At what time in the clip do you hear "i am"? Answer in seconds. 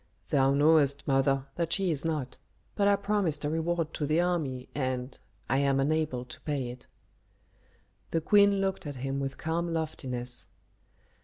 5.47-5.79